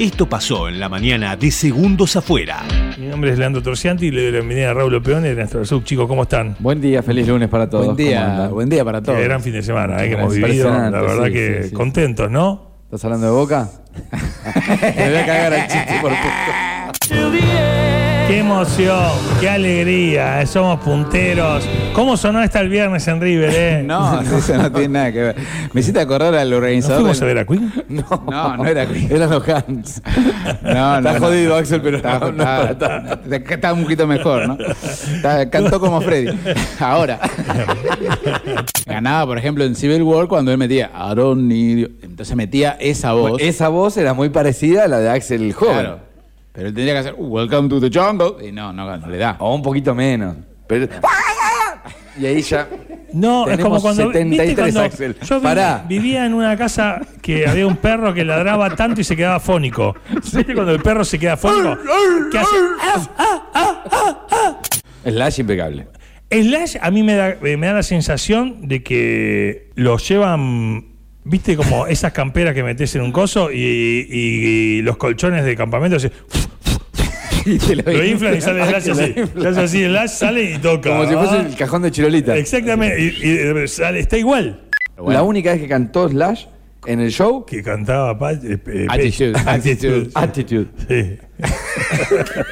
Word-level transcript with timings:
Esto 0.00 0.28
pasó 0.28 0.68
en 0.68 0.80
la 0.80 0.88
mañana 0.88 1.36
de 1.36 1.52
Segundos 1.52 2.16
Afuera. 2.16 2.64
Mi 2.98 3.06
nombre 3.06 3.30
es 3.30 3.38
Leandro 3.38 3.62
Torcianti 3.62 4.06
y 4.06 4.10
le 4.10 4.22
doy 4.22 4.32
la 4.32 4.38
bienvenida 4.38 4.70
a 4.70 4.74
Raúl 4.74 4.92
Opeón 4.96 5.22
de 5.22 5.36
nuestro 5.36 5.64
sub. 5.64 5.84
Chicos, 5.84 6.08
¿cómo 6.08 6.24
están? 6.24 6.56
Buen 6.58 6.80
día, 6.80 7.00
feliz 7.00 7.28
lunes 7.28 7.48
para 7.48 7.70
todos. 7.70 7.86
Buen 7.86 7.96
¿Cómo 7.96 8.08
día, 8.08 8.48
buen 8.48 8.68
día 8.68 8.84
para 8.84 9.00
todos. 9.00 9.16
Qué 9.16 9.24
gran 9.24 9.40
fin 9.40 9.52
de 9.52 9.62
semana 9.62 10.04
eh, 10.04 10.08
que 10.08 10.14
hemos 10.14 10.34
vivido. 10.34 10.68
La 10.68 10.90
verdad 10.90 11.26
sí, 11.26 11.32
que 11.32 11.62
sí, 11.62 11.68
sí. 11.68 11.74
contentos, 11.74 12.28
¿no? 12.28 12.72
¿Estás 12.86 13.04
hablando 13.04 13.26
de 13.26 13.32
boca? 13.32 13.70
Te 14.80 15.08
voy 15.10 15.16
a 15.16 15.26
cagar 15.26 15.54
al 15.54 15.68
chiste 15.68 15.94
por 16.02 16.10
puto. 16.10 17.83
Qué 18.26 18.38
emoción, 18.38 19.10
qué 19.38 19.50
alegría, 19.50 20.40
eh, 20.40 20.46
somos 20.46 20.80
punteros. 20.80 21.62
¿Cómo 21.92 22.16
sonó 22.16 22.38
hasta 22.38 22.60
el 22.60 22.70
viernes 22.70 23.06
en 23.06 23.20
River, 23.20 23.50
eh? 23.54 23.82
No, 23.86 24.18
eso 24.22 24.56
no 24.56 24.72
tiene 24.72 24.88
nada 24.88 25.12
que 25.12 25.20
ver. 25.20 25.36
Me 25.74 25.80
hiciste 25.82 26.00
acordar 26.00 26.34
al 26.34 26.48
¿No 26.50 26.56
organizador. 26.56 27.00
fuimos 27.00 27.20
a 27.20 27.26
del- 27.26 27.34
ver 27.34 27.44
a 27.44 27.46
Queen? 27.46 27.72
No, 28.30 28.56
no 28.56 28.64
era 28.66 28.86
Queen. 28.86 29.12
Eran 29.12 29.28
los 29.30 29.46
Hans. 29.48 30.02
No, 30.62 31.00
no, 31.02 31.08
Está 31.10 31.12
no. 31.20 31.26
jodido, 31.26 31.54
Axel, 31.56 31.82
pero 31.82 31.98
Está- 31.98 32.18
no, 32.18 32.32
no 32.32 32.42
es 32.64 32.70
está- 32.70 33.20
está- 33.24 33.54
está 33.54 33.72
un 33.74 33.82
poquito 33.82 34.06
mejor, 34.06 34.48
¿no? 34.48 34.56
Está- 35.14 35.50
cantó 35.50 35.78
como 35.78 36.00
Freddy. 36.00 36.34
Ahora. 36.80 37.20
Ganaba, 38.86 39.26
por 39.26 39.38
ejemplo, 39.38 39.64
en 39.64 39.74
Civil 39.76 40.02
War 40.02 40.28
cuando 40.28 40.50
él 40.50 40.56
metía 40.58 40.90
need 41.36 41.76
you. 41.78 41.88
Entonces 42.02 42.34
metía 42.36 42.76
esa 42.80 43.12
voz. 43.12 43.40
Esa 43.42 43.68
voz 43.68 43.98
era 43.98 44.14
muy 44.14 44.30
parecida 44.30 44.84
a 44.84 44.88
la 44.88 44.98
de 44.98 45.10
Axel 45.10 45.42
el 45.42 45.52
joven. 45.52 45.74
Claro. 45.74 46.13
Pero 46.54 46.68
él 46.68 46.74
tendría 46.74 46.94
que 46.94 47.00
hacer 47.00 47.14
Welcome 47.18 47.68
to 47.68 47.80
the 47.80 47.90
jungle. 47.92 48.46
Y 48.46 48.52
no, 48.52 48.72
no, 48.72 48.96
no 48.96 49.06
le 49.08 49.18
da. 49.18 49.36
O 49.40 49.54
un 49.54 49.62
poquito 49.62 49.94
menos. 49.94 50.36
Pero... 50.66 50.88
Y 52.16 52.26
ahí 52.26 52.42
ya. 52.42 52.68
No, 53.12 53.48
es 53.48 53.58
como 53.58 53.80
cuando. 53.80 54.04
73, 54.12 54.46
¿viste 54.46 54.62
cuando 54.62 54.80
Axel. 54.82 55.16
Yo 55.20 55.42
Pará. 55.42 55.84
vivía 55.88 56.26
en 56.26 56.34
una 56.34 56.56
casa 56.56 57.00
que 57.20 57.46
había 57.46 57.66
un 57.66 57.76
perro 57.76 58.14
que 58.14 58.24
ladraba 58.24 58.76
tanto 58.76 59.00
y 59.00 59.04
se 59.04 59.16
quedaba 59.16 59.40
fónico. 59.40 59.96
¿Viste 60.12 60.54
cuando 60.54 60.72
el 60.72 60.80
perro 60.80 61.04
se 61.04 61.18
queda 61.18 61.36
fónico? 61.36 61.76
¿Qué 62.30 62.38
hace? 62.38 62.56
Slash 65.04 65.40
impecable. 65.40 65.88
Slash 66.30 66.76
a 66.80 66.90
mí 66.90 67.02
me 67.02 67.14
da, 67.14 67.30
eh, 67.30 67.56
me 67.56 67.66
da 67.66 67.74
la 67.74 67.82
sensación 67.82 68.68
de 68.68 68.82
que 68.82 69.70
lo 69.74 69.98
llevan, 69.98 70.94
viste, 71.24 71.56
como 71.56 71.86
esas 71.86 72.12
camperas 72.12 72.54
que 72.54 72.62
metes 72.62 72.94
en 72.94 73.02
un 73.02 73.12
coso 73.12 73.50
y, 73.52 73.56
y 74.08 74.82
los 74.82 74.96
colchones 74.96 75.44
de 75.44 75.56
campamento 75.56 75.96
así, 75.96 76.10
Y 77.46 77.58
te 77.58 77.76
lo 77.76 77.82
lo 77.92 78.04
inflan 78.04 78.36
y 78.36 78.40
sale 78.40 78.64
Slash 78.66 78.90
así. 78.90 79.14
Se 79.40 79.48
hace 79.48 79.60
así, 79.60 79.84
Slash 79.84 80.08
sale 80.10 80.42
y 80.54 80.58
toca. 80.58 80.90
Como 80.90 81.06
si 81.06 81.14
fuese 81.14 81.34
Ah, 81.36 81.46
el 81.48 81.56
cajón 81.56 81.82
de 81.82 81.90
Chirolita. 81.90 82.36
Exactamente, 82.36 83.00
y, 83.00 83.62
y 83.64 83.68
sale- 83.68 84.00
está 84.00 84.16
igual. 84.16 84.62
La 85.06 85.22
única 85.22 85.52
vez 85.52 85.60
que 85.60 85.68
cantó 85.68 86.08
Slash 86.08 86.46
en 86.86 87.00
el 87.00 87.10
show, 87.10 87.44
que 87.46 87.62
cantaba 87.62 88.16
eh, 88.32 88.58
eh, 88.66 88.86
Attitude, 88.88 89.32
attitude. 89.46 90.10
Attitude. 90.14 90.66
Sí. 90.88 91.18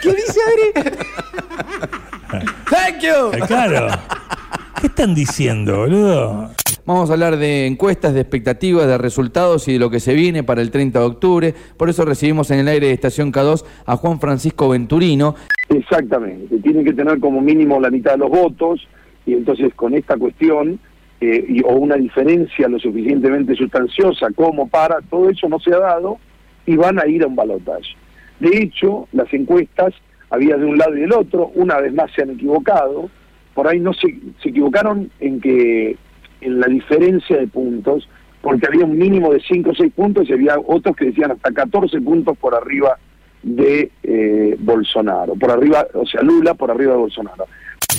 ¿Qué 0.03 0.11
dice 0.15 0.41
Adri? 0.49 0.91
Thank 2.71 3.01
you. 3.03 3.33
Eh, 3.34 3.41
Claro. 3.47 3.89
¿Qué 4.83 4.88
están 4.88 5.14
diciendo, 5.14 5.77
boludo? 5.78 6.50
Vamos 6.84 7.08
a 7.08 7.12
hablar 7.12 7.36
de 7.36 7.69
encuestas, 7.69 8.14
de 8.14 8.20
expectativas, 8.20 8.88
de 8.88 8.98
resultados 8.98 9.69
y 9.69 9.75
de 9.75 9.78
lo 9.78 9.91
que 9.91 10.00
se 10.00 10.12
viene 10.12 10.42
para 10.42 10.61
el 10.61 10.72
30 10.72 10.98
de 10.98 11.05
octubre. 11.05 11.55
Por 11.77 11.88
eso 11.88 12.05
recibimos 12.05 12.50
en 12.50 12.58
el 12.58 12.66
aire 12.66 12.88
de 12.88 12.92
Estación 12.92 13.33
K2 13.33 13.64
a 13.86 13.97
Juan 13.97 14.19
Francisco 14.19 14.69
Venturino. 14.70 15.36
Exactamente, 15.69 16.58
tiene 16.58 16.83
que 16.83 16.92
tener 16.94 17.20
como 17.20 17.41
mínimo 17.41 17.78
la 17.78 17.91
mitad 17.91 18.12
de 18.14 18.19
los 18.19 18.30
votos 18.30 18.80
y 19.25 19.34
entonces 19.34 19.72
con 19.75 19.94
esta 19.94 20.16
cuestión 20.16 20.80
eh, 21.20 21.44
y- 21.48 21.62
o 21.62 21.77
una 21.77 21.94
diferencia 21.94 22.66
lo 22.66 22.80
suficientemente 22.80 23.55
sustanciosa 23.55 24.27
como 24.34 24.66
para, 24.66 24.97
todo 25.08 25.30
eso 25.30 25.48
no 25.48 25.60
se 25.60 25.72
ha 25.72 25.78
dado 25.78 26.19
y 26.66 26.75
van 26.75 26.98
a 26.98 27.06
ir 27.06 27.22
a 27.22 27.28
un 27.28 27.36
balotaje. 27.36 27.94
De 28.41 28.48
hecho, 28.58 29.06
las 29.12 29.33
encuestas 29.33 29.94
había 30.28 30.56
de 30.56 30.64
un 30.64 30.77
lado 30.77 30.97
y 30.97 31.03
del 31.03 31.12
otro, 31.12 31.53
una 31.55 31.78
vez 31.80 31.94
más 31.94 32.10
se 32.16 32.22
han 32.22 32.30
equivocado, 32.30 33.08
por 33.55 33.69
ahí 33.69 33.81
no 33.81 33.93
se, 33.93 34.15
se 34.43 34.49
equivocaron 34.49 35.10
en 35.21 35.41
que 35.41 35.97
en 36.41 36.60
la 36.60 36.66
diferencia 36.66 37.37
de 37.37 37.47
puntos, 37.47 38.09
porque 38.41 38.66
había 38.66 38.84
un 38.84 38.99
mínimo 38.99 39.32
de 39.32 39.41
5 39.41 39.71
o 39.71 39.75
6 39.75 39.93
puntos 39.94 40.28
y 40.28 40.32
había 40.32 40.56
otros 40.59 40.97
que 40.97 41.06
decían 41.06 41.31
hasta 41.31 41.53
14 41.53 42.00
puntos 42.00 42.37
por 42.38 42.54
arriba 42.54 42.99
de 43.43 43.91
eh, 44.03 44.56
Bolsonaro, 44.59 45.34
por 45.34 45.50
arriba, 45.50 45.87
o 45.94 46.06
sea, 46.06 46.22
Lula 46.22 46.54
por 46.54 46.71
arriba 46.71 46.93
de 46.93 46.99
Bolsonaro. 46.99 47.47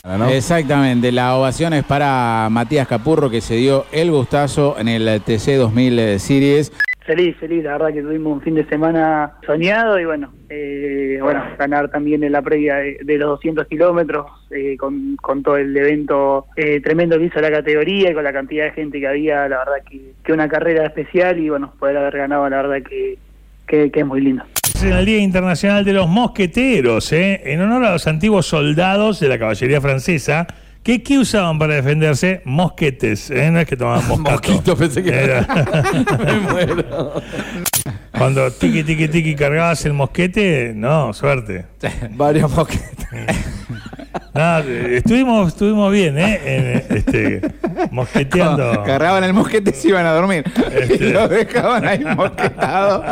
¿no? 0.05 0.27
Exactamente, 0.27 1.11
la 1.11 1.37
ovación 1.37 1.73
es 1.73 1.83
para 1.85 2.49
Matías 2.51 2.87
Capurro 2.87 3.29
que 3.29 3.41
se 3.41 3.55
dio 3.55 3.85
el 3.91 4.11
gustazo 4.11 4.75
en 4.77 4.89
el 4.89 5.21
TC 5.21 5.57
2000 5.57 6.19
Series. 6.19 6.73
Feliz, 7.05 7.35
feliz, 7.37 7.63
la 7.65 7.73
verdad 7.73 7.93
que 7.93 8.01
tuvimos 8.01 8.33
un 8.33 8.41
fin 8.41 8.55
de 8.55 8.65
semana 8.65 9.33
soñado 9.45 9.99
y 9.99 10.05
bueno, 10.05 10.31
eh, 10.49 11.19
bueno, 11.21 11.43
ganar 11.59 11.89
también 11.89 12.23
en 12.23 12.31
la 12.31 12.41
previa 12.41 12.75
de, 12.75 12.97
de 13.03 13.17
los 13.17 13.27
200 13.31 13.67
kilómetros 13.67 14.27
eh, 14.51 14.77
con, 14.77 15.17
con 15.17 15.43
todo 15.43 15.57
el 15.57 15.75
evento 15.75 16.45
eh, 16.55 16.79
tremendo 16.79 17.17
que 17.17 17.25
hizo 17.25 17.41
la 17.41 17.51
categoría 17.51 18.11
y 18.11 18.13
con 18.13 18.23
la 18.23 18.31
cantidad 18.31 18.65
de 18.65 18.71
gente 18.71 19.01
que 19.01 19.07
había, 19.07 19.49
la 19.49 19.57
verdad 19.57 19.83
que, 19.89 20.13
que 20.23 20.31
una 20.31 20.47
carrera 20.47 20.85
especial 20.85 21.39
y 21.39 21.49
bueno, 21.49 21.73
poder 21.77 21.97
haber 21.97 22.15
ganado, 22.15 22.47
la 22.47 22.61
verdad 22.61 22.87
que, 22.87 23.17
que, 23.67 23.91
que 23.91 23.99
es 23.99 24.05
muy 24.05 24.21
lindo. 24.21 24.45
En 24.81 24.93
el 24.93 25.05
Día 25.05 25.19
Internacional 25.19 25.83
de 25.83 25.93
los 25.93 26.07
Mosqueteros, 26.07 27.11
¿eh? 27.11 27.41
en 27.43 27.59
honor 27.59 27.83
a 27.83 27.91
los 27.93 28.07
antiguos 28.07 28.45
soldados 28.45 29.19
de 29.19 29.27
la 29.27 29.37
caballería 29.37 29.81
francesa. 29.81 30.47
Que 30.83 31.01
¿Qué 31.01 31.17
usaban 31.17 31.57
para 31.57 31.75
defenderse? 31.75 32.41
Mosquetes, 32.45 33.31
¿eh? 33.31 33.49
no 33.51 33.59
es 33.59 33.65
que 33.67 33.77
tomaban 33.77 34.05
moscato. 34.07 34.31
Mosquito, 34.31 34.75
pensé 34.77 35.01
que 35.03 35.09
Era- 35.11 35.47
Me 36.25 36.33
muero. 36.39 37.21
Cuando 38.17 38.51
tiqui, 38.51 38.83
tiqui, 38.83 39.07
tiqui 39.07 39.35
cargabas 39.35 39.85
el 39.85 39.93
mosquete, 39.93 40.73
no, 40.75 41.13
suerte. 41.13 41.65
Varios 42.11 42.51
mosquitos. 42.51 43.05
No, 44.35 44.57
estuvimos, 44.59 45.49
estuvimos 45.49 45.91
bien, 45.91 46.17
¿eh? 46.17 46.41
En, 46.43 46.97
este, 46.97 47.41
mosqueteando. 47.91 48.83
Cargaban 48.83 49.23
el 49.23 49.33
mosquete 49.33 49.69
y 49.69 49.73
se 49.73 49.89
iban 49.89 50.07
a 50.07 50.11
dormir. 50.11 50.43
Este. 50.71 51.05
Y 51.05 51.09
lo 51.11 51.27
dejaban 51.27 51.87
ahí 51.87 52.03
mosquetado. 52.03 53.03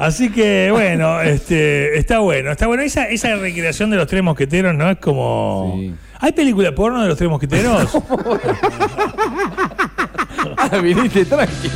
Así 0.00 0.30
que 0.30 0.70
bueno, 0.72 1.20
este, 1.22 1.98
está 1.98 2.20
bueno, 2.20 2.50
está 2.50 2.66
bueno. 2.66 2.82
Esa, 2.82 3.04
esa 3.04 3.36
recreación 3.36 3.90
de 3.90 3.98
los 3.98 4.06
tres 4.06 4.22
mosqueteros, 4.22 4.74
¿no? 4.74 4.90
Es 4.90 4.98
como. 4.98 5.74
Sí. 5.76 5.94
¿Hay 6.20 6.32
película 6.32 6.74
porno 6.74 7.02
de 7.02 7.08
los 7.08 7.18
tres 7.18 7.28
mosqueteros? 7.30 7.92
Ah, 10.56 10.78
viniste 10.78 11.24
tranquilo. 11.26 11.74